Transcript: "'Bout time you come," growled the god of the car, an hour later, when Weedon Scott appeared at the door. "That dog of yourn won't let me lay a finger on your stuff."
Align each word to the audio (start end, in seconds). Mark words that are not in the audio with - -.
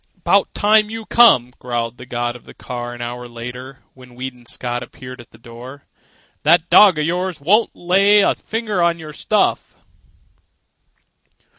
"'Bout 0.23 0.51
time 0.55 0.89
you 0.89 1.05
come," 1.05 1.53
growled 1.59 1.99
the 1.99 2.07
god 2.07 2.35
of 2.35 2.45
the 2.45 2.55
car, 2.55 2.95
an 2.95 3.03
hour 3.03 3.27
later, 3.27 3.83
when 3.93 4.15
Weedon 4.15 4.47
Scott 4.47 4.81
appeared 4.81 5.21
at 5.21 5.29
the 5.29 5.37
door. 5.37 5.83
"That 6.41 6.71
dog 6.71 6.97
of 6.97 7.05
yourn 7.05 7.35
won't 7.39 7.69
let 7.75 7.75
me 7.75 7.85
lay 7.85 8.19
a 8.21 8.33
finger 8.33 8.81
on 8.81 8.97
your 8.97 9.13
stuff." 9.13 9.75